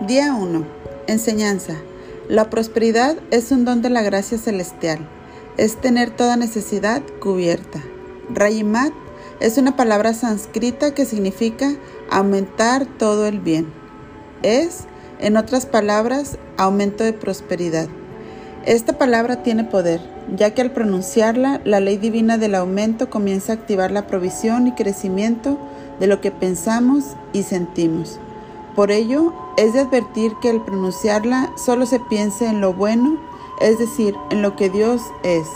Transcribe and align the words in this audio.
Día 0.00 0.34
1. 0.34 0.62
Enseñanza. 1.06 1.72
La 2.28 2.50
prosperidad 2.50 3.16
es 3.30 3.50
un 3.50 3.64
don 3.64 3.80
de 3.80 3.88
la 3.88 4.02
gracia 4.02 4.36
celestial. 4.36 4.98
Es 5.56 5.80
tener 5.80 6.10
toda 6.10 6.36
necesidad 6.36 7.00
cubierta. 7.18 7.82
Rayimat 8.28 8.92
es 9.40 9.56
una 9.56 9.74
palabra 9.74 10.12
sánscrita 10.12 10.92
que 10.92 11.06
significa 11.06 11.72
aumentar 12.10 12.84
todo 12.84 13.26
el 13.26 13.40
bien. 13.40 13.72
Es, 14.42 14.80
en 15.18 15.38
otras 15.38 15.64
palabras, 15.64 16.36
aumento 16.58 17.02
de 17.02 17.14
prosperidad. 17.14 17.88
Esta 18.66 18.98
palabra 18.98 19.42
tiene 19.42 19.64
poder, 19.64 20.02
ya 20.36 20.52
que 20.52 20.60
al 20.60 20.72
pronunciarla, 20.72 21.62
la 21.64 21.80
ley 21.80 21.96
divina 21.96 22.36
del 22.36 22.54
aumento 22.54 23.08
comienza 23.08 23.52
a 23.52 23.56
activar 23.56 23.90
la 23.92 24.06
provisión 24.06 24.66
y 24.66 24.72
crecimiento 24.72 25.58
de 26.00 26.06
lo 26.06 26.20
que 26.20 26.32
pensamos 26.32 27.16
y 27.32 27.44
sentimos. 27.44 28.20
Por 28.76 28.90
ello, 28.90 29.32
es 29.56 29.72
de 29.72 29.80
advertir 29.80 30.34
que 30.42 30.50
al 30.50 30.62
pronunciarla 30.62 31.50
solo 31.56 31.86
se 31.86 31.98
piense 31.98 32.46
en 32.46 32.60
lo 32.60 32.74
bueno, 32.74 33.18
es 33.60 33.78
decir, 33.78 34.14
en 34.30 34.42
lo 34.42 34.54
que 34.54 34.68
Dios 34.68 35.00
es. 35.24 35.46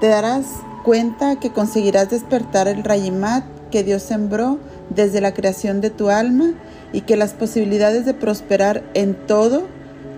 Te 0.00 0.08
darás 0.08 0.44
cuenta 0.82 1.36
que 1.36 1.52
conseguirás 1.52 2.10
despertar 2.10 2.66
el 2.66 2.82
rayimat 2.82 3.44
que 3.70 3.84
Dios 3.84 4.02
sembró 4.02 4.58
desde 4.90 5.20
la 5.20 5.32
creación 5.32 5.80
de 5.80 5.90
tu 5.90 6.10
alma 6.10 6.54
y 6.92 7.02
que 7.02 7.16
las 7.16 7.34
posibilidades 7.34 8.04
de 8.04 8.14
prosperar 8.14 8.82
en 8.94 9.14
todo 9.14 9.68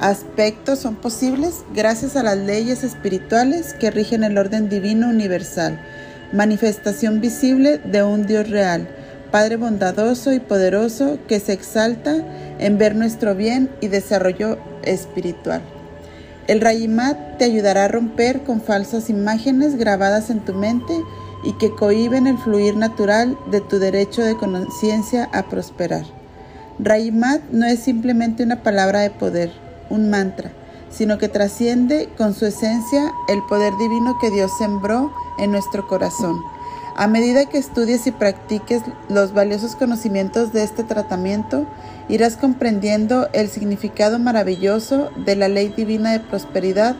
aspectos 0.00 0.78
son 0.78 0.96
posibles 0.96 1.64
gracias 1.74 2.16
a 2.16 2.22
las 2.22 2.36
leyes 2.36 2.82
espirituales 2.82 3.74
que 3.74 3.90
rigen 3.90 4.24
el 4.24 4.38
orden 4.38 4.68
divino 4.68 5.08
universal, 5.08 5.80
manifestación 6.32 7.20
visible 7.20 7.78
de 7.78 8.02
un 8.02 8.26
Dios 8.26 8.48
real, 8.50 8.88
Padre 9.36 9.56
bondadoso 9.56 10.32
y 10.32 10.40
poderoso 10.40 11.18
que 11.28 11.40
se 11.40 11.52
exalta 11.52 12.24
en 12.58 12.78
ver 12.78 12.96
nuestro 12.96 13.34
bien 13.34 13.68
y 13.82 13.88
desarrollo 13.88 14.56
espiritual. 14.82 15.60
El 16.46 16.62
Rayimat 16.62 17.36
te 17.36 17.44
ayudará 17.44 17.84
a 17.84 17.88
romper 17.88 18.44
con 18.44 18.62
falsas 18.62 19.10
imágenes 19.10 19.76
grabadas 19.76 20.30
en 20.30 20.40
tu 20.40 20.54
mente 20.54 21.02
y 21.44 21.52
que 21.58 21.70
cohiben 21.70 22.26
el 22.26 22.38
fluir 22.38 22.78
natural 22.78 23.36
de 23.50 23.60
tu 23.60 23.78
derecho 23.78 24.22
de 24.22 24.38
conciencia 24.38 25.28
a 25.34 25.42
prosperar. 25.50 26.06
Rayimat 26.78 27.42
no 27.52 27.66
es 27.66 27.80
simplemente 27.80 28.42
una 28.42 28.62
palabra 28.62 29.00
de 29.00 29.10
poder, 29.10 29.52
un 29.90 30.08
mantra, 30.08 30.50
sino 30.88 31.18
que 31.18 31.28
trasciende 31.28 32.08
con 32.16 32.32
su 32.32 32.46
esencia 32.46 33.12
el 33.28 33.42
poder 33.50 33.74
divino 33.76 34.16
que 34.18 34.30
Dios 34.30 34.50
sembró 34.56 35.12
en 35.38 35.52
nuestro 35.52 35.86
corazón. 35.86 36.55
A 36.98 37.08
medida 37.08 37.44
que 37.44 37.58
estudies 37.58 38.06
y 38.06 38.10
practiques 38.10 38.80
los 39.10 39.34
valiosos 39.34 39.76
conocimientos 39.76 40.54
de 40.54 40.62
este 40.62 40.82
tratamiento, 40.82 41.66
irás 42.08 42.38
comprendiendo 42.38 43.28
el 43.34 43.50
significado 43.50 44.18
maravilloso 44.18 45.10
de 45.26 45.36
la 45.36 45.48
ley 45.48 45.68
divina 45.68 46.12
de 46.12 46.20
prosperidad 46.20 46.96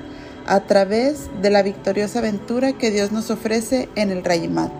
a 0.47 0.61
través 0.61 1.31
de 1.41 1.49
la 1.49 1.63
victoriosa 1.63 2.19
aventura 2.19 2.75
que 2.75 2.91
Dios 2.91 3.11
nos 3.11 3.31
ofrece 3.31 3.89
en 3.95 4.11
el 4.11 4.23
Rayimat. 4.23 4.71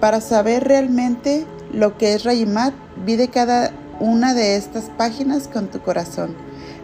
Para 0.00 0.22
saber 0.22 0.64
realmente 0.64 1.44
lo 1.70 1.98
que 1.98 2.14
es 2.14 2.24
Rayimat, 2.24 2.72
vive 3.04 3.28
cada 3.28 3.70
una 4.00 4.32
de 4.32 4.56
estas 4.56 4.84
páginas 4.96 5.46
con 5.46 5.68
tu 5.68 5.82
corazón. 5.82 6.34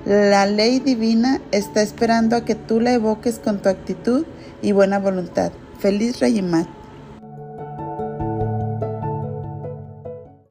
La 0.04 0.44
ley 0.44 0.80
divina 0.80 1.40
está 1.50 1.80
esperando 1.80 2.36
a 2.36 2.44
que 2.44 2.54
tú 2.54 2.78
la 2.78 2.92
evoques 2.92 3.38
con 3.38 3.62
tu 3.62 3.70
actitud 3.70 4.26
y 4.60 4.72
buena 4.72 4.98
voluntad. 4.98 5.50
Feliz 5.78 6.20
Rayimat. 6.20 6.77